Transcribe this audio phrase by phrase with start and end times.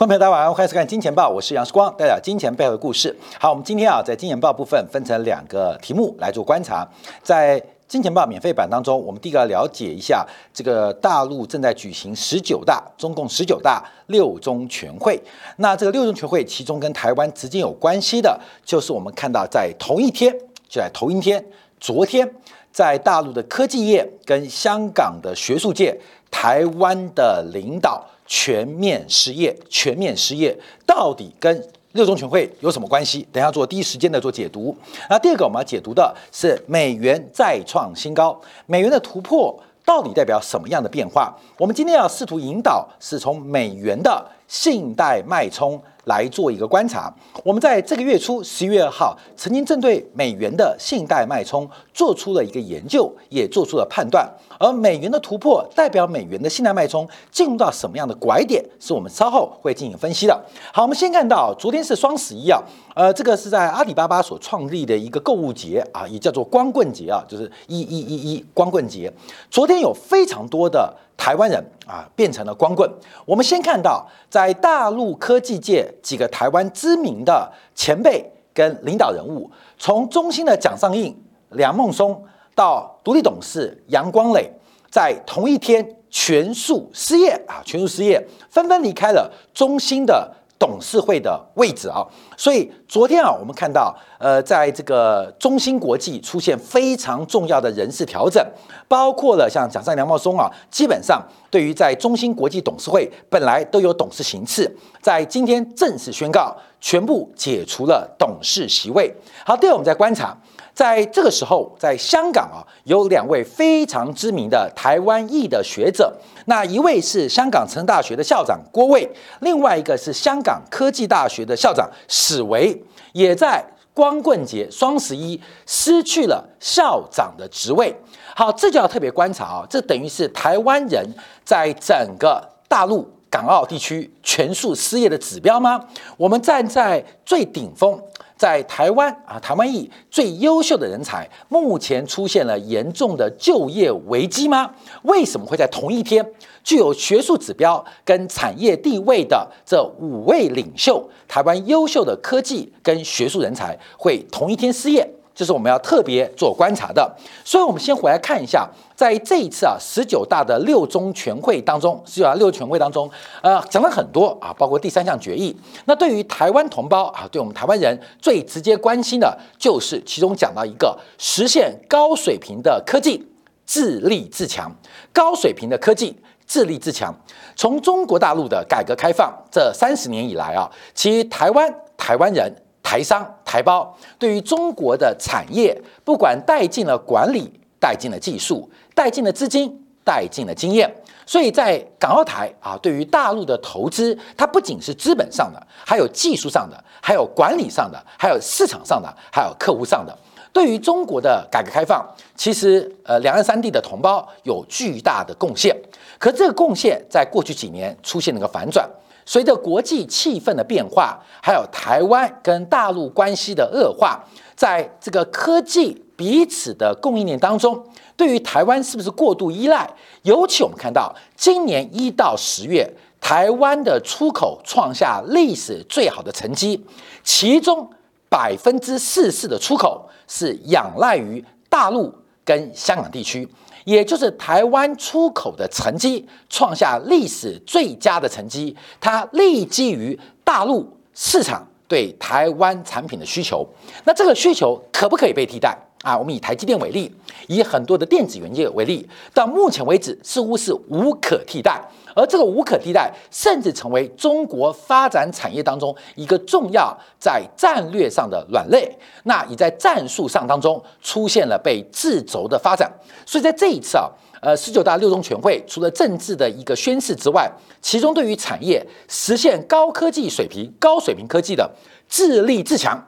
[0.00, 3.14] 观众朋友，大家晚上好，欢迎收看《金钱报》，我是杨世光，带来金钱背后的故事。
[3.38, 6.88] 好，我们今天啊，在《金钱报》部分分成两个题目来做观察。
[7.22, 15.22] 在《金钱报》免费版当中，我们第一个要了解一下这个大陆正在举行十九大，中共十九大六中全会。
[15.56, 20.34] 那这个六中全会，其中跟台湾直接有关系的，就是我们看到在同一天，
[20.66, 21.44] 就在同一天，
[21.78, 22.26] 昨天，
[22.72, 25.98] 在大陆的科技业跟香港的学术界，
[26.30, 28.04] 台湾的领导。
[28.32, 30.56] 全面失业，全面失业，
[30.86, 33.26] 到底跟六中全会有什么关系？
[33.32, 34.72] 等下做第一时间的做解读。
[35.08, 41.36] 那第二个我们要解读的是美元再创新高，美元的突破到底代表什么样的变化？
[41.58, 47.12] 我们今天要试图引导是从美元的信贷脉冲来做一个观察。
[47.44, 54.28] 我们在这个月初十一月二号曾经针对美元的信贷脉冲做出了一个研究，也做出了判断。
[54.60, 60.38] 而美元的突破代表美元的信贷脉冲进入到什么样的拐点，是我们稍后会进行分析的。
[60.70, 62.62] 好，我们先看到昨天是双十一啊，
[62.94, 69.10] 呃，这个是在阿里巴巴所创立的一个购物节啊，也叫做光棍节啊，就是一一一一光棍节。
[69.50, 72.86] 昨天有非常多的台湾人啊变成了光棍。
[73.24, 81.18] 我们先看到在大陆科技界几个台湾知名的前辈跟领导人物，从中兴的蒋尚应、
[81.52, 82.22] 梁孟松。
[82.60, 84.46] 到独立董事杨光磊，
[84.90, 92.06] 在同一天全数失业啊，全数失业，纷纷离开了中兴的董事会的位置啊。
[92.36, 98.46] 所以昨天啊，我们看到，呃，在这个中兴国际出现非常重要的人事调整，
[98.86, 109.10] 包括了像蒋尚梁茂松啊，基本上对于在中兴国际董事会本来都有董事行次，在今天正式宣告全部解除了董事席位。
[109.46, 110.36] 好，第二我们再观察。
[110.72, 116.12] 在这个时候，在香港啊，有两位非常知名的台湾裔的学者，
[116.46, 119.10] 那一位是香港城大学的校长郭卫，
[119.40, 122.82] 另外一个是香港科技大学的校长史维，
[123.12, 127.94] 也在光棍节双十一失去了校长的职位。
[128.34, 131.04] 好，这就要特别观察啊，这等于是台湾人
[131.44, 135.84] 在整个大陆港澳地区全数失业的指标吗？
[136.16, 138.00] 我们站在最顶峰。
[138.40, 144.70] 在台湾啊，台湾裔最优秀的人才，目前出现了严重的就业危机吗？
[145.02, 146.26] 为什么会在同一天，
[146.64, 155.06] 具有学术指标跟产业地位的这五位领袖，台湾优秀的科技跟学术人才会同一天失业？
[155.40, 157.10] 这是我们要特别做观察的，
[157.42, 165.58] 所以，我们先回来看一下，在这一次啊十九大的六中全会当中，十九大六中全会当中，呃，讲了很多啊，包括第三项决议。
[165.86, 173.26] 那对于台湾同胞啊，对我们台湾人最直接关心的，就是其中讲到一个实现高水平的科技，
[173.64, 174.70] 自立自强。
[175.10, 176.14] 高水平的科技，
[176.44, 177.14] 自立自强。
[177.56, 182.54] 从中国大陆的改革开放这三十年以来啊，其实台湾台湾人。
[182.90, 190.92] 台商、台胞对于中国的产业，不管带进了管理、带进了技术、带进了资金、带进了经验，
[191.24, 200.12] 所以在港澳台啊，对于大陆的投资，它不仅是资本上的，还有技术上的，还有管理上的，还有市场上的，还有客户上的。
[200.52, 205.80] 对于中国的改革开放，其实呃，两岸三地的同胞有巨大的贡献，
[206.18, 208.90] 可这个贡献在过去几年出现了个反转。
[209.24, 214.24] 随着国际气氛的变化，还有台湾跟大陆关系的恶化，
[214.56, 217.82] 在这个科技彼此的供应链当中，
[218.16, 219.88] 对于台湾是不是过度依赖？
[220.22, 226.84] 尤其我们看到今年一到十月，台湾的出口创下历史最好的成绩，
[227.22, 227.88] 其中
[228.28, 232.12] 百分之四十的出口是仰赖于大陆
[232.44, 233.48] 跟香港地区。
[233.90, 243.66] 也就是台湾出口的成绩创下历史最佳的成绩，它立基于大陆市场对台湾产品的需求。
[244.04, 246.16] 那这个需求可不可以被替代啊？
[246.16, 247.12] 我们以台积电为例，
[247.48, 249.04] 以很多的电子元件为例，
[249.34, 251.82] 到目前为止似乎是无可替代。
[252.14, 258.98] 而这个无可替代，甚至成为中国发展产业当中一个重要在战略上的软肋。
[259.24, 262.90] 那也在战术上当中出现了被制轴的发展。
[263.26, 264.08] 所以在这一次啊，
[264.40, 267.50] 呃，十九大六中全会除了政治的一个宣示之外，
[267.82, 271.70] 其中对于产业实现高科技水平、高水平科技的
[272.08, 273.06] 自立自强。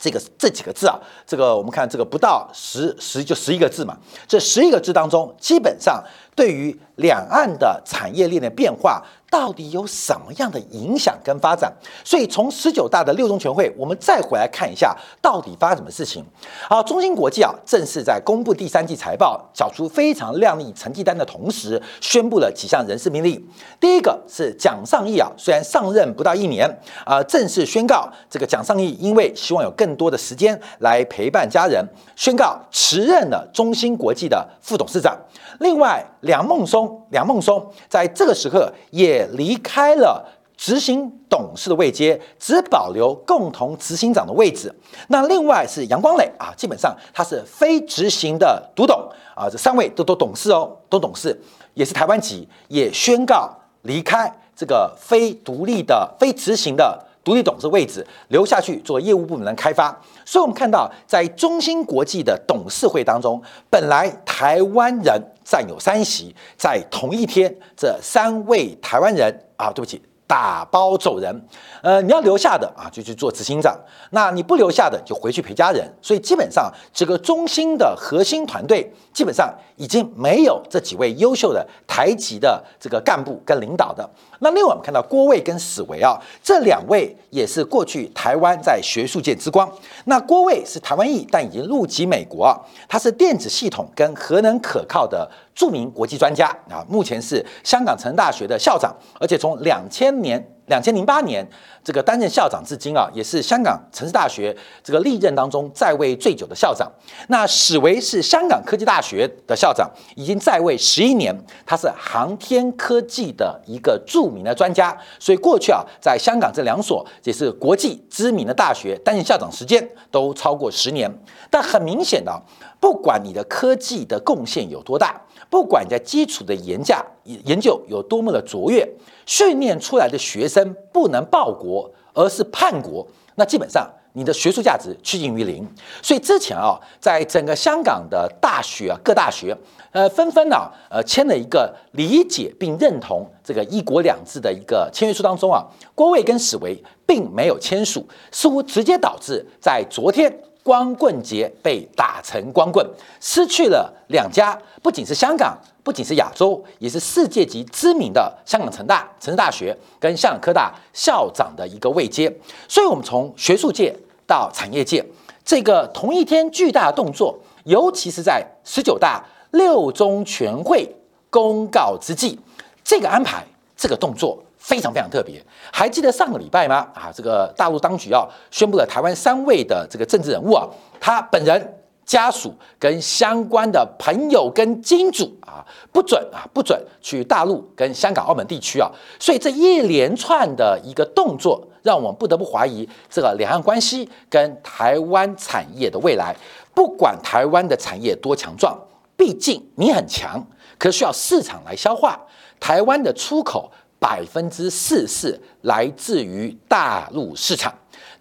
[0.00, 3.96] 这个这几个字啊，这个我们看这个不到十十就十一个字嘛，
[4.26, 6.02] 这十一个字当中，基本上
[6.34, 9.02] 对于两岸的产业链的变化。
[9.32, 11.72] 到底有什么样的影响跟发展？
[12.04, 16.22] 所以从十九大的六中全会，我们再回来看一下，到底发生什么事情？
[16.68, 23.42] 好，中芯国际啊，正式在公布第三季财报，缴出非常亮丽成绩单的同时，宣布了几项人事命令。
[23.80, 26.68] 第一个是蒋尚义啊，虽然上任不到一年
[27.06, 31.82] 啊，正式宣告这个蒋尚义因为希望有更多的时间来陪伴家人，
[32.14, 35.16] 宣告辞任了中芯国际的副董事长。
[35.60, 40.26] 另外，梁孟松，梁孟松在这个时刻也离开了
[40.56, 44.72] 执行董事的位阶，只保留共同执行长的位置。
[45.08, 48.96] 那另外是杨光磊啊，基本上他是非执行的独董
[49.34, 51.38] 啊，这三位都都董事哦，都董事，
[51.74, 53.50] 也是台湾籍，也宣告
[53.82, 57.06] 离开这个非独立的、非执行的。
[57.24, 63.40] 独立董事位置留下去做业务部门的开发，所以我们看到在中芯国际的董事会当中，
[63.70, 70.02] 本来台湾人占有三席，在同一天，这三位台湾人啊，对不起。
[70.32, 71.46] 打包走人，
[71.82, 73.74] 呃，你要留下的啊，就去做执行长；
[74.12, 75.86] 那你不留下的，就回去陪家人。
[76.00, 84.08] 所以基本上，这个中心的核心团队基本上已经没有这几位优秀的台籍的这个干部跟领导的。
[84.38, 89.70] 那另外我们看到郭卫跟史维啊，这两位也是过去台湾在学术界之光。
[90.06, 92.58] 那郭卫是台湾裔，但已经入籍美国，
[92.88, 95.30] 他是电子系统跟核能可靠的。
[95.54, 101.46] 著名国际专家啊，目前是香港城大学的校长，而且从两千年、两千零八年
[101.82, 106.90] 这个担任校长至今啊，也是香港城市大学这个历任当中在位最久的校长。
[107.28, 111.36] 那史维是香港科技大学的校长，已经在位十一年，
[111.66, 121.12] 他是航天科技的一个著名的专家，所以过去啊，在香港这两所也是国际知名的大学担任校长时间都超过十年。
[121.50, 122.40] 但很明显的，
[122.78, 125.20] 不管你的科技的贡献有多大。
[125.50, 128.88] 不管在基础的研价研究有多么的卓越，
[129.26, 135.66] 训练出来的学生不能报国，而是叛国，那基本上你的学术价值趋近于零。
[136.02, 139.56] 所以之前啊，在整个香港的大学啊，各大学
[139.92, 145.64] 呃纷纷啊呃签了一个理解并认同这个一国两制的一个签约书当中啊，
[145.94, 150.32] 郭卫跟史维并没有签署，似乎直接导致在昨天。
[150.64, 152.88] 光棍节被打成光棍，
[153.20, 162.32] 失去了两家，不仅是香港，不仅是亚洲，也是世界级知名的香港城大、城市大学跟香港科大校长的一个位阶。
[162.68, 163.94] 所以，我们从学术界
[164.26, 165.04] 到产业界，
[165.44, 170.88] 这个同一天巨大的动作，尤其是在十九大六中全会
[171.30, 172.38] 公告之际，
[172.84, 173.44] 这个安排，
[173.76, 174.42] 这个动作。
[174.62, 176.86] 非常非常特别，还记得上个礼拜吗？
[176.94, 180.64] 啊，这个大陆当局要宣布了台湾三位的这个政治人物啊，
[181.00, 188.90] 他本人、家属跟相关的朋友跟金主啊，不准啊，不准去大陆跟香港、澳门地区啊。
[189.18, 196.34] 所以这一连串的一个动作，让我们不得不怀疑这个两岸关系跟台湾产业的未来。
[196.74, 198.78] 不管台湾的产业多强壮，
[199.16, 200.44] 毕竟你很强，
[200.78, 202.20] 可需要市场来消化
[202.58, 203.70] 台湾的出口。
[204.02, 207.72] 百分之四四来自于大陆市场，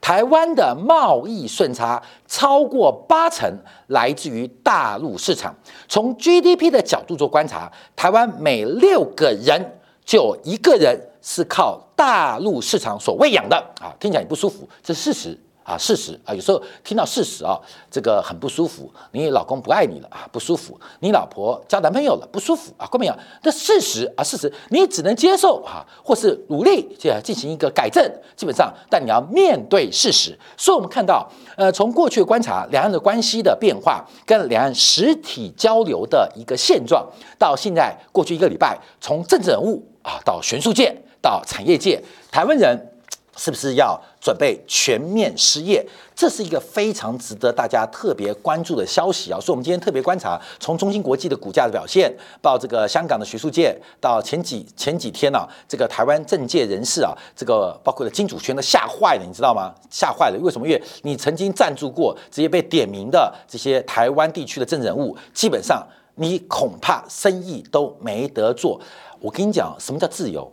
[0.02, 3.48] 台湾的贸易顺差超过八成
[3.88, 5.56] 来自于大陆市场。
[5.88, 15.40] 从 GDP 的角度做观察，台湾每六个人就有一个人是靠大陆市场所喂养的啊，听起来也不舒服，这是事实。
[15.64, 18.92] 啊，事实啊，有时候听到事实啊，这个很不舒服。
[19.12, 22.86] 你老公不爱你了啊，不舒服；你老婆交男朋友了，不舒服啊。
[22.88, 23.16] 关没有？
[23.44, 28.04] 那事实啊，事实你只能接受啊，或是努力去进行一个改正。
[28.36, 30.38] 基本上，但你要面对事实。
[30.58, 42.91] 所以，我们看到，呃，从过去观察两岸的关系的变化，跟两岸实体交流的一个现状，到现在过去一个礼拜，从政治人物啊，到学术界，到产业界，台湾人。
[43.36, 45.86] 是不是要准备全面失业？
[46.16, 49.40] 这是一个非常值得大家特别关注的消息啊！
[49.40, 59.74] 所以，我们今天特别观察，从中芯国际的股价的表现，到这个香港的学术界，到前几前几天呢，这个台湾政界人士啊，这个包括了金主圈都吓坏了，你知道吗？
[59.90, 60.38] 吓坏了！
[60.40, 60.68] 为什么？
[60.68, 65.84] 因为你曾经赞助过这些被点名的这些台湾地区的政治人物，基本上
[66.16, 68.80] 你恐怕生意都没得做。
[69.20, 70.52] 我跟你讲，什么叫自由？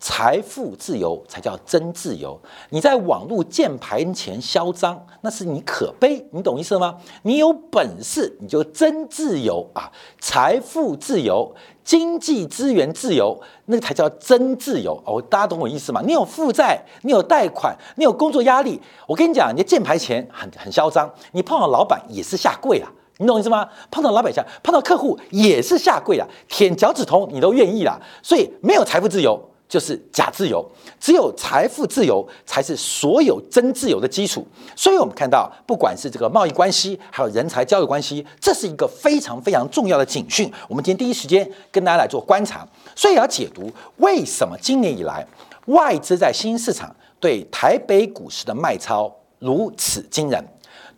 [0.00, 2.40] 财富自由才叫真自由。
[2.70, 6.96] 你在网络键盘前嚣张，那是你可悲，你懂意思吗？
[7.22, 9.90] 你有本事你就真自由啊！
[10.20, 15.20] 财富自由、经济资源自由，那才叫真自由哦！
[15.22, 16.00] 大家懂我意思吗？
[16.04, 22.88] 你有负债，你有贷款，你有工作压力，我跟你讲，你的键盘前很很嚣张，你碰到老板也是下跪啊！
[23.18, 23.68] 你懂意思吗？
[23.90, 28.00] 碰到老板下，碰到客户也是下跪啊，舔脚趾头你都愿意啦。
[28.22, 29.36] 所以没有财富自由
[29.68, 30.64] 就是假自由，
[30.98, 34.46] 只有财富自由才是所有真自由的基础。
[34.74, 40.50] 所以我们看到，不管是这个贸易关系，还有人才交流关系，这是一个非常非常重要的警讯。
[40.68, 45.26] 我们今天第一时间跟大家来做观察，所以要解读为什么今年以来
[45.66, 50.42] 外资在新兴市场对台北股市的卖超如此惊人。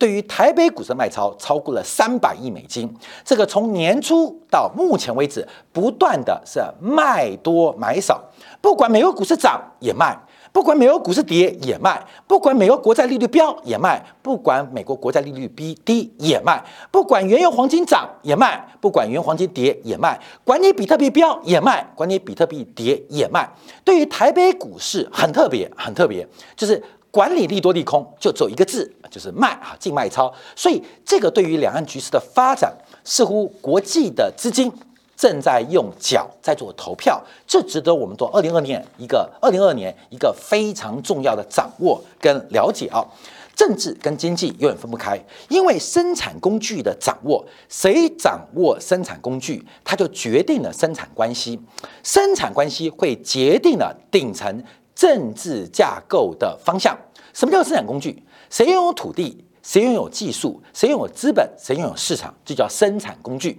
[0.00, 2.90] 对于台北股市卖超超过了三百亿美金，
[3.23, 8.19] 这个从年初到目前为止，不断的是卖多买少，
[8.62, 10.19] 不管美国股市涨也卖，
[10.52, 23.47] 不管美国股市跌也卖，不管美国国债利率飙也卖，不管美国国债利率低低也卖，不管原油黄金涨也卖，不管原油黄金跌也卖，管你比特币飙也卖，管你比特币跌也卖。
[23.85, 26.26] 对于台北股市很特别，很特别，
[26.57, 26.83] 就是。
[27.11, 30.33] 管理利多利空就走一个字，就是卖啊，净卖超。
[30.55, 32.73] 所以这个对于两岸局势的发展，
[33.05, 34.73] 似乎国际的资金
[35.17, 43.05] 正在用脚在做投票，这值得我们做二零二年一个二零二二年一个非常重要的掌握跟了解啊。
[43.57, 51.61] 政治跟经济永远分不开，因为生产工具的掌握，谁掌握生产工具，它就决定了生产关系，
[52.02, 54.64] 生产关系会决定了顶层。
[55.00, 56.95] 政治架构的方向，
[57.33, 58.23] 什么叫生产工具？
[58.50, 59.42] 谁拥有土地？
[59.62, 60.62] 谁拥有技术？
[60.75, 61.50] 谁拥有资本？
[61.57, 62.35] 谁拥有市场？
[62.45, 63.59] 这叫生产工具。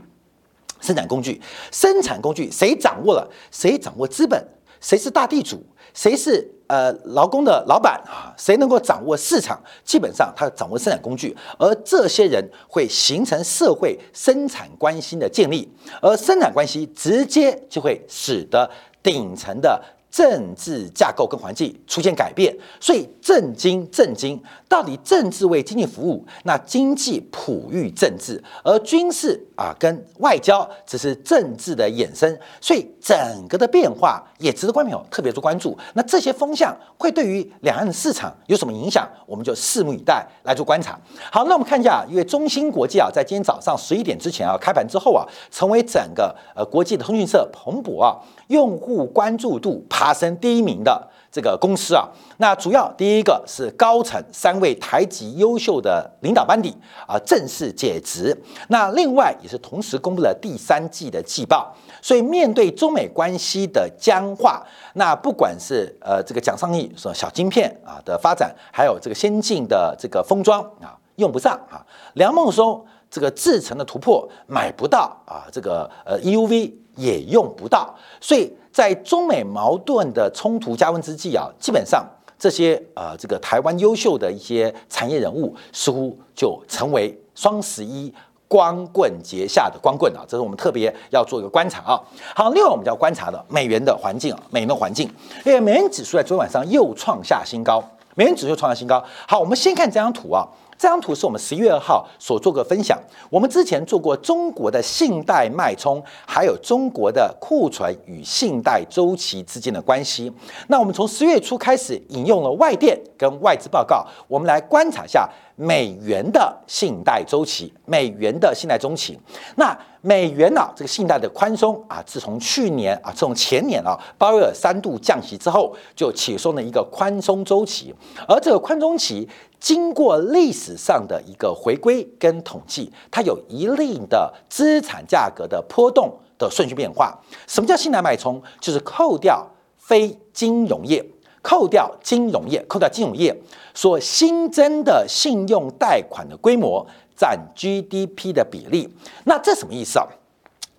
[0.80, 3.28] 生产工具，生产工具，谁掌握了？
[3.50, 4.40] 谁掌握资本？
[4.80, 5.64] 谁是大地主？
[5.96, 8.32] 谁是呃劳工的老板啊？
[8.38, 9.60] 谁能够掌握市场？
[9.84, 15.68] 基本上他掌握生产工具，而这些人会形成社会生产关系的建立，
[16.04, 18.70] 而生产关系直接就会使得
[19.02, 19.84] 顶层的。
[20.12, 24.38] 政治架构跟环境出现改变，所以政经政经
[24.68, 35.78] 到底政治为经济服务，那经济哺育政治，而军事啊跟外交只是政治的衍生，所以整个的变化也值得观众特别做关注。
[35.94, 39.08] 那这些风向会对于两岸的市场有什么影响？
[39.26, 41.00] 我们就拭目以待来做观察。
[41.32, 48.20] 好，那我们看一下，因为中芯国际啊，在今天早上十一点之前啊开盘之后啊，成为整个呃国际的通讯社蓬勃啊。
[48.48, 58.36] 用户关注度爬升第一名的这个公司啊，那主要第一个是高层三位台籍优秀的领导班底啊正式解职，
[58.70, 64.66] 那另外也是同时公布了第三季的季报，所以面对中美关系的僵化，
[64.96, 76.81] 那不管是呃这个蒋尚义说小晶片啊的发展，还有这个先进的这个封装啊用不上啊，梁孟松这个制程的突破买不到啊，这个呃 EUV。
[76.96, 82.06] 也用不到，所以在中美矛盾的冲突加温之际啊，基本上
[82.38, 88.14] 这些呃这个台湾优秀的一些产业人物，似乎就成为双十一
[88.48, 92.00] 光棍节下的光棍啊，这是我们特别要做一个观察啊。
[92.36, 95.10] 好，另外我们要观察的美元的环境啊，美元的环境，
[95.46, 97.84] 因为美元指数在昨天晚上又创下新高，
[98.16, 99.04] 美元指数创下新高。
[99.28, 100.48] 好，我们先看这张图啊。
[100.82, 103.00] 这张图是我们十一月二号所做个分享。
[103.30, 110.34] 我们之前做过中国的信贷脉冲，还有中国的库存与信贷周期之间的关系。
[110.70, 119.20] 那我们从十月初开始引用了外电跟外资报告，我们来观察一下美元的信贷周期，美元的信贷周期。
[119.58, 127.94] 那美元啊，这个信贷的宽松啊，自从去年啊，自从前年啊，鲍威尔三度降息之后，就启松了一个宽松周期，
[128.28, 129.28] 而这个宽松期。
[129.60, 137.16] 经过历史上的一个回归跟统计，它有一定的资产价格的波动的顺序变化。
[137.46, 138.42] 什么叫信贷脉冲？
[138.60, 141.06] 就是扣掉非金融业，
[141.44, 143.40] 扣掉金融业，扣掉金融业
[143.76, 146.84] 所新增的信用贷款的规模
[147.22, 148.92] 占 GDP 的比例。
[149.26, 150.08] 那这什么意思啊？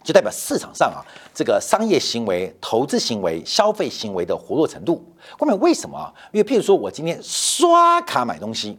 [0.02, 0.98] 就代表市场上啊，
[1.32, 5.00] 这个商业行为、投资行为、消费行为的活络程度。
[5.38, 6.12] 关键为什么？
[6.32, 8.76] 因为譬如说我今天刷卡买东西，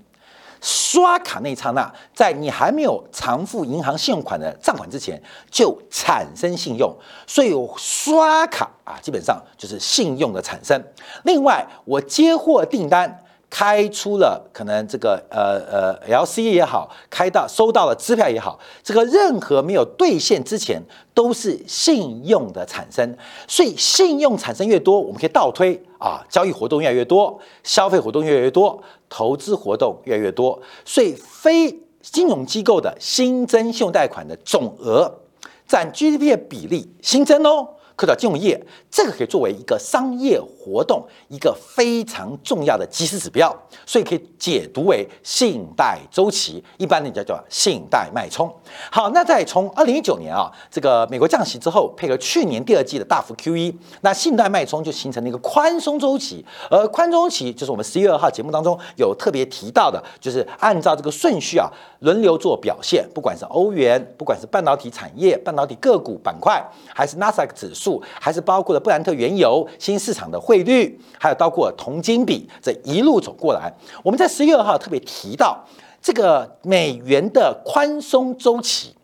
[0.60, 6.94] 刷卡那一刹那，在你还没有偿付银行信用款的账款之前，就产生信用，
[7.26, 10.78] 所以刷卡啊，基本上就是信用的产生。
[11.24, 13.23] 另外，我接货订单。
[13.56, 20.82] 开出了可能这个呃呃 L C 也好，开到收到了支票也好，这个任何没有兑现之前
[21.14, 23.16] 都是信用的产生，
[23.48, 35.20] 所以信用产生越多，我们可以倒推啊，交易活动越来越多，消费活动越来越多，投资活动越来越多，所以非金融机构的新增信用贷款的总额
[35.68, 37.70] 占 G D P 的比例新增哦。
[37.96, 38.60] 扣掉金融业，
[38.90, 48.52] 这个可以作为一个商业活动一个非常重要的即时指标，所以可以解读为信贷周期，一般的叫做信贷脉冲。
[48.92, 61.70] 好，那在从二零一九年啊，这个美国降息之后，配合去年第二季的大幅 QE，那信贷脉冲就形成了一个宽松周期，而宽松期就是我们十一月二号节目当中有特别提到的，就是按照这个顺序啊，
[62.00, 73.72] 轮流做表现，不管是欧元，不管是半导体产业、半导体个股板块，还是纳斯达克指数，数还是包括了布兰特原油、新市场的汇率，还有包括铜金比，这一路走过来，
[74.04, 75.62] 我们在十月二号特别提到
[76.02, 78.96] 这个美元的宽松周期，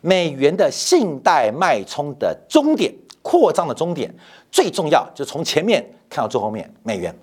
[0.00, 4.14] 美元的信贷脉冲的终点，扩张的终点，
[4.50, 7.14] 最重要就从前面看到最后面，美元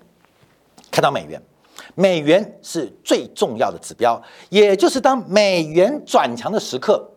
[0.90, 1.42] 看到美元。
[1.94, 7.11] 美元是最重要的指标，也就是当美元转强的时刻。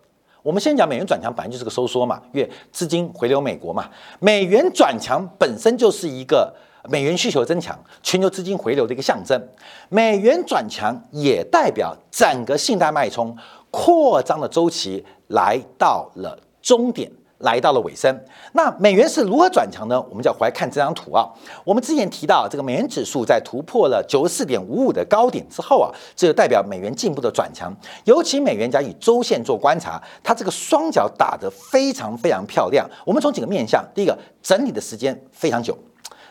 [0.45, 3.89] 我们先讲美元转强，本来就是个收缩嘛，因为资金回流美国嘛。
[4.19, 6.53] 美元转强本身就是一个
[6.87, 9.41] 美元需求增强、全球资金回流的一个象征。
[9.89, 13.35] 美元转强也代表整个信贷脉冲
[13.71, 17.11] 扩张的周期来到了终点。
[17.39, 18.17] 来到了尾声，
[18.53, 20.01] 那美元是如何转强呢？
[20.09, 21.27] 我们就要回来看这张图啊。
[21.65, 27.75] 我们之前提到，这个美元指数在突破了九十四点五五的高点之后啊，这就代表美元进一步的转强。
[28.05, 32.89] 尤其美元加以周线做观察，它这个双脚打得非常非常漂亮。
[33.05, 35.77] 我们从几个面向，第一个，整理的时间非常久。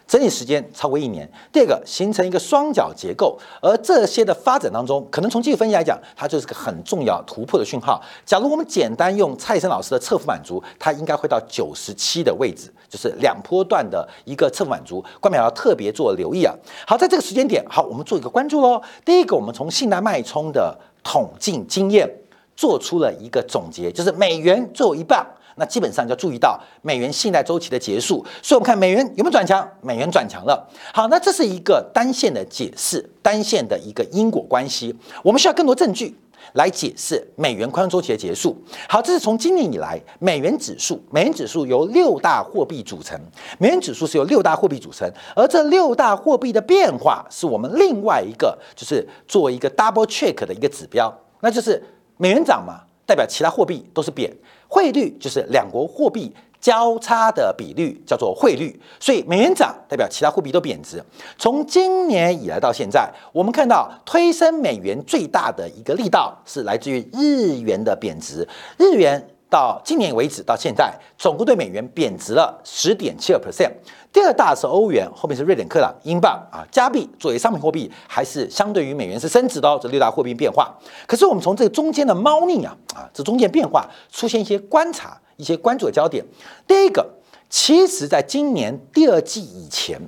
[0.06, 1.28] 整理时间超过一年。
[1.52, 8.02] 第二个，形成一个双脚结构，而这些的发展当中，可能从技术分析来讲，它就是个很重要突破的讯号。
[8.24, 15.02] 假如我们简单用蔡生老师的侧幅满足，它应该会到九十七的位置，就是两波段的一个侧幅满足。
[15.20, 16.54] 观众要特别做留意啊。
[16.86, 18.80] 好，在这个时间点，好，我们做一个关注喽。
[19.04, 22.08] 第一个，我们从信贷脉冲的统计经验
[22.54, 25.26] 做出了一个总结，就是美元最后一棒。
[25.56, 29.68] 那基本上就要注意到美元信贷周期的结束，所以我们看美元有没有转强？
[29.80, 30.68] 美元转强了。
[30.92, 34.94] 好，那这是一个单线的解释，单线的一个因果关系。
[35.22, 36.16] 我们需要更多证据
[36.54, 38.56] 来解释美元宽松周期的结束。
[38.88, 43.18] 好，这是从今年以来美元指数，美元指数由六大货币组成，
[43.58, 51.82] 美元指数是由六大货币组成，而这六大货币的变化是我们另外一个就是做一个 double check 的一个指标，那就是
[52.16, 54.30] 美元涨嘛，代表其他货币都是贬。
[54.74, 58.76] 汇率就是两国货币交叉的比率，叫做汇率。
[58.98, 61.00] 所以美元涨代表其他货币都贬值。
[61.38, 68.48] 从今年以来到现在，我们看到推升美元最大的一个力道是来自于日元的贬值。
[68.76, 73.70] 日元到今年为止到现在，总共对美元贬值了十点七二 percent。
[74.12, 79.78] 第二大是欧元，后面是瑞典克朗、英镑啊，加币作为商品货币还是相对于美元是升值的哦。
[79.82, 80.72] 这六大货币变化，
[81.06, 86.24] 可是我们从这个中间的猫腻啊啊，这中间变化出现一些观察、一些关注的焦点。
[86.66, 87.08] 第一个，
[87.50, 90.00] 其实在今年第二季以前，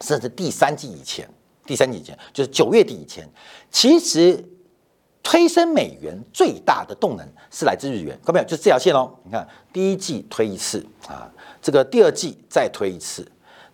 [0.00, 1.28] 甚至第三季以前，
[1.64, 3.28] 第三季以前就是九月底以前，
[3.70, 4.44] 其实
[5.26, 8.44] 推升美元最大的动能是来自日元，看到没有？
[8.44, 9.12] 就是这条线哦。
[9.24, 11.28] 你看第一季推一次啊，
[11.60, 13.26] 这个第二季再推一次。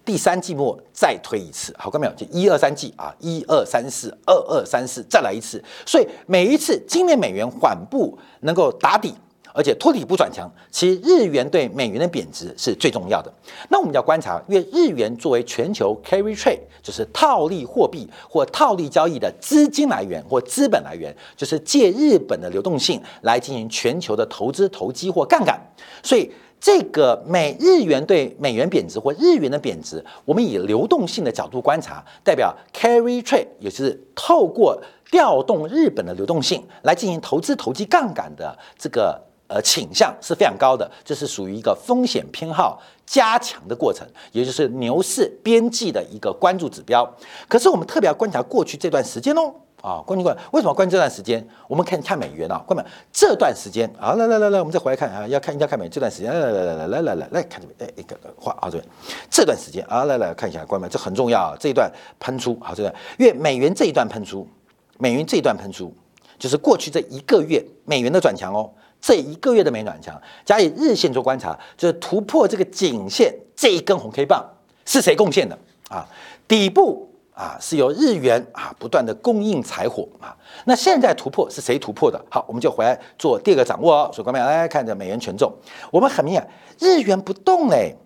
[0.03, 2.13] 第三季末再推一次，好看没有？
[2.15, 5.63] 就一二三季啊，一二三四，二二三四，再来一次。
[5.85, 9.15] 所以每一次今年美元缓步能够打底，
[9.55, 13.33] 而且托底不转强，其实日元对美元的贬值是最重要的。
[13.69, 25.61] 那我们要观察，因为日元作为全球 carry trade，就是套利货币或套利交易的资金来源或资本来源，就是借日本的流动性来进行全球的投资投机或杠杆，
[26.03, 26.31] 所以。
[26.65, 39.21] 这个美日元对美元贬值或日元的贬值，我们以流动性的角度观察，代表 carry trade，也就是透过调动日本的流动性来进行投资投机杠杆的这个
[39.53, 47.09] 呃倾向是非常高的，这是属于一个风险偏好加强的过程，也就是牛市边际的一个关注指标。
[47.49, 49.53] 可是我们特别要观察过去这段时间哦。
[49.83, 51.45] 啊，关注关为什么关注这段时间？
[51.67, 58.85] 我们看看美元啊，关注这段时间啊，来来来来，我们再回来看啊，要看要看美这段时间，来来来来来来来来看这边，哎一个画啊这边
[59.29, 64.47] 这段时间啊，来来看一下，关注这很重要啊，这一段喷出好这段，因为美元这一段喷出，
[64.99, 65.93] 美元这一段喷出，
[66.39, 68.71] 就是过去这一个月美元的转强哦，
[69.03, 74.43] 这一个月的美暖强，加以日线做观察，就是突破这个颈线这一根红 K 棒
[74.87, 75.59] 是谁贡献的
[75.91, 76.09] 啊？
[76.49, 77.11] 底部。
[77.35, 80.37] 啊，是由日元啊不断的供应柴火啊，
[80.67, 82.23] 那现在突破是谁突破的？
[82.29, 84.11] 好，我们就回来做第二个掌握哦。
[84.13, 85.51] 所以，各位来看着美元权重，
[85.91, 86.47] 我们很明显，
[86.79, 87.97] 日元不动嘞，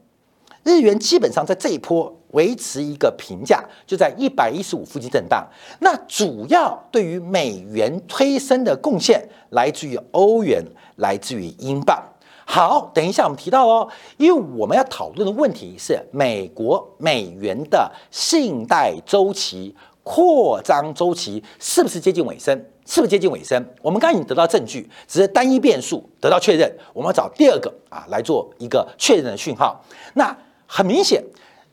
[0.67, 5.47] 日元基本上在这一波维持一个平价，就在一百一十五附近震荡。
[5.79, 10.61] 那主要对于美元推升的贡献来自于欧元，
[10.97, 12.03] 来自于英镑。
[12.45, 22.61] 好，等一下我们提到哦，因为我们要讨论的问题是美国美元的信贷周期扩张周期是不是接近尾声？
[22.85, 23.65] 是不是接近尾声？
[23.83, 29.81] 我们刚刚已经得到证据，只是单一变数得到确认，我们要找第二个啊来做一个确认的讯号。
[30.15, 31.25] 那很明显，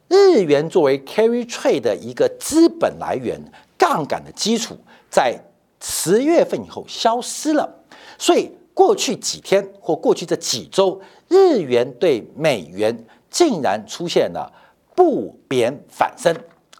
[0.08, 3.39] 日元作为 carry trade 的一个资本来源、
[3.77, 4.77] 杠杆的基础，
[5.10, 5.39] 在
[5.82, 7.84] 十月份以后消失了，
[8.17, 8.51] 所以。
[8.75, 14.51] 过去几天或过去这几周，日元对美元竟然出现了
[14.95, 16.36] 不贬反升，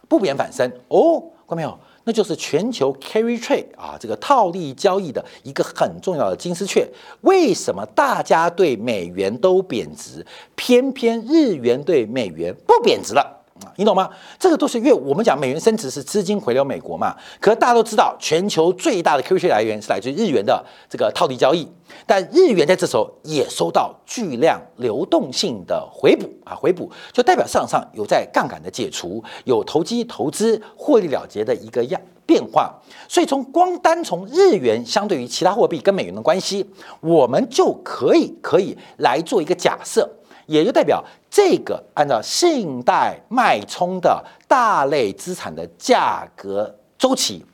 [0.08, 1.78] 不贬反升哦，看到没有？
[2.04, 6.86] 那就是全球 carry trade 啊，这个套利交易的一个很重要的金丝雀。
[7.22, 13.33] 为什么大家对美元都贬值，偏偏日元对美元不贬值了？
[13.76, 14.10] 你懂吗？
[14.38, 17.14] 这个都是因为我们讲美元升值是资金回流美国嘛。
[17.40, 21.68] 可是大家都知道，全球最大的 QE 来源是来自于日元的这个套利交易。
[22.06, 32.74] 但日元在这时候也收到巨量流动性的回补啊，回补就代表市场上有在杠杆的解除，有投机投资获利了结的一个样变化。
[33.08, 36.68] 所以从光单从日元相对于其他货币跟美元的关系，
[37.00, 40.08] 我们就可以可以来做一个假设。
[40.46, 47.44] 也就代表这个按照信贷脉冲的大类资产的价格周期，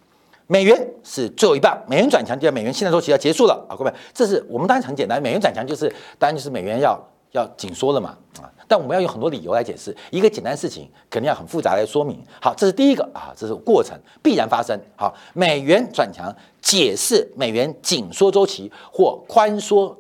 [0.47, 7.01] 美元是最后一半，美元转强就要美元信贷周期要结束了啊，各位，这是我们当然很简单，美元转强就是当然就是美元要
[7.33, 12.23] 要紧缩了嘛啊，但我们要用很多理由来解释一个简单事情，肯定要很复杂来说明。
[12.41, 14.79] 好，这是第一个啊，这是过程必然发生。
[14.97, 19.97] 好，美元转强解释美元紧缩周期或宽缩。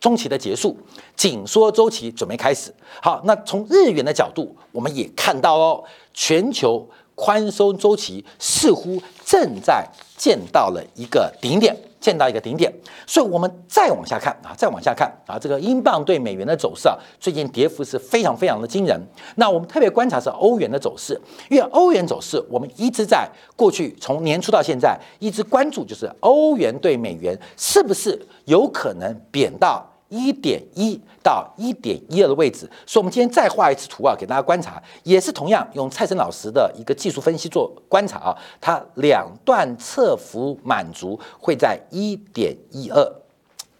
[0.00, 0.74] 中期的结束，
[1.16, 2.72] 紧缩周期准备开始。
[3.02, 12.72] 好，那从日元的角度，我们也看到哦，全球宽松周期似乎正在见到了一个顶点，见到一个顶点。
[13.06, 18.98] 所以，我们再往下看啊，再往下看啊，这个英镑对美元的走势啊，最近跌幅是非常非常的惊人。
[19.34, 21.20] 那我们特别观察是欧元的走势，
[21.50, 29.89] 因为欧元走势，我们一直在过去从年初到现在一直关注，就是欧元对美元是不是有可能贬到。
[30.10, 43.02] 一点一到一点一二的位置，所以我们今天再画一次图啊，给大家观察，也是同样用蔡生老师的一个技术分析做观察啊，它两段侧幅满足会在一点一二，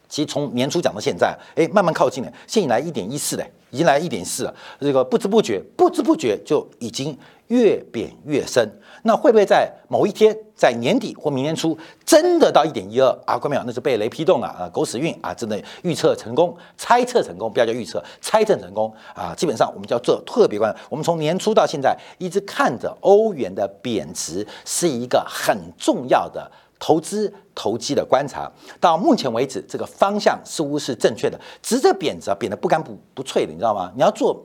[0.08, 7.16] 其实从年初讲到现在，哎，慢慢靠近了，现在来一点一四的，已经来一点四了，这个不知不觉，不知不觉就已经
[7.48, 8.68] 越贬越深。
[9.02, 13.38] 那会不会在某一天，在年底或明年初，真的到一点一二啊？
[13.38, 13.62] 关没有？
[13.64, 14.68] 那是被雷劈动了啊！
[14.68, 15.32] 狗屎运啊！
[15.32, 19.34] 真的预测成功，猜测成功，不要叫预测，猜测成功啊！
[19.34, 20.74] 基本上我们叫做特别关。
[20.90, 28.50] 我们从年初到现在，一直看着欧元的贬值是一个很重要的投资投机的观察。
[28.80, 31.38] 到目前为止，这个方向似乎是正确的。
[31.62, 33.92] 直着贬值，贬得不干不不脆的，你知道吗？
[33.94, 34.44] 你要做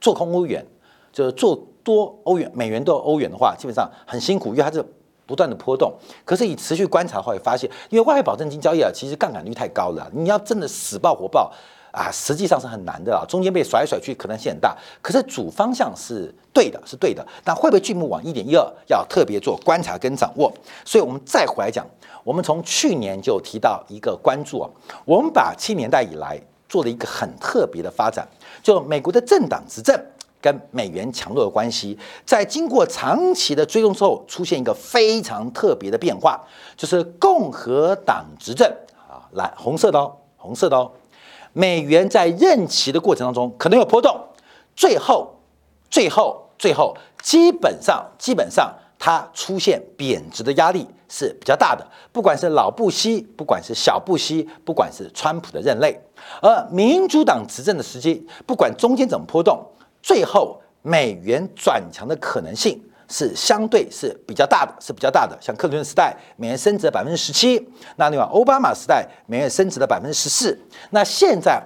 [0.00, 0.64] 做空欧元，
[1.12, 1.66] 就是做。
[1.86, 4.84] 多欧元、美元都欧元的话，基本上很辛苦，因为它是
[5.24, 5.94] 不断的波动。
[6.24, 11.52] 可是以持续观察的话，会发现，因为外汇保证金交易啊，其实杠杆率太高了，你要真的死爆活爆
[11.96, 13.24] 啊，实际上是很难的啊。
[13.26, 17.26] 中间被甩来甩去可能性很大，可是主方向是对的，是对的。
[17.42, 20.52] 但会不会进步往一点一二，要特别做观察跟掌握。
[20.84, 21.86] 所以我们再回来讲，
[22.22, 24.68] 我们从去年就提到一个关注啊，
[25.06, 28.28] 我们把七年代以来做了一个很特别的发展，
[28.62, 29.98] 就美国的政党执政。
[30.38, 36.40] 跟美元强弱的关系，在经过长期的追踪之后，出现一个非常特别的变化，
[36.76, 38.70] 就是共和党执政
[39.08, 40.88] 啊，蓝红色的哦，红色的哦，
[41.56, 44.14] 美元在任期的过程当中可能有波动，
[44.76, 45.34] 最后，
[45.88, 55.98] 最后，最后，基本上，基本上，它出现贬值的压力是比较大的，不管是老布希，不管是小布希，不管是川普的任内，
[56.42, 59.58] 而民主党执政的时机，不管中间怎么波动。
[60.02, 65.36] 最后，美元转强的可能性是相对是比较大的，是比较大的。
[65.40, 67.58] 像克林顿时代，美元升值了百分之十七；
[67.96, 70.58] 那另外奥巴马时代，美元升值了百分之十四。
[70.90, 71.62] 那现在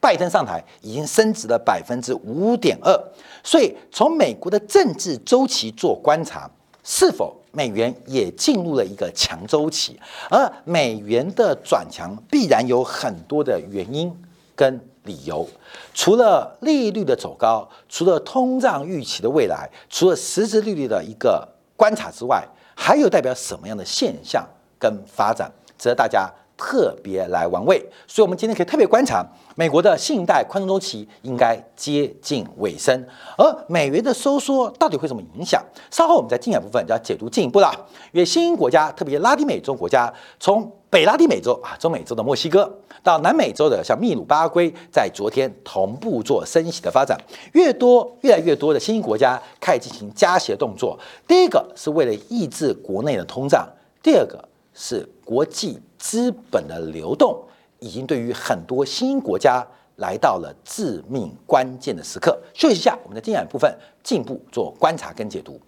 [0.00, 2.98] 拜登上台，已经升值了百分之五点二。
[3.42, 6.50] 所以，从美国的政治周期做观察，
[6.82, 9.98] 是否美元也进入了一个强周期？
[10.28, 14.12] 而美元的转强，必然有很多的原因
[14.54, 14.80] 跟。
[15.04, 15.48] 理由，
[15.94, 24.46] 除了利率的走高，除了通胀预期的未来，除了实质利率的一个观察之外，还有代表什么样的现象
[24.78, 26.30] 跟发展，值得大家
[26.60, 27.82] 特别来玩味。
[28.06, 33.02] 所以，我们今天可以特别观察美国的信贷宽松周期应该接近尾声，
[33.38, 35.64] 而美元的收缩到底会怎么影响？
[35.90, 37.72] 稍后我们在精简部分就要解读进一步了。
[38.12, 42.70] 因为新兴国家，特别拉丁美洲国家，从北拉丁美洲啊，中美洲的墨西哥，
[43.02, 47.16] 到南美洲的像秘鲁、巴拉圭，在昨天同步做升息的发展，
[47.52, 50.98] 越多越来越多的新兴国家开始进行加息的动作。
[51.26, 53.66] 第一个是为了抑制国内的通胀，
[54.02, 57.42] 第二个是国际资本的流动，
[57.78, 62.40] 已经对于很多新兴国家来到了致命关键的时刻。
[62.54, 65.60] 休息一下，我们的精简部分进一步做观察跟解读。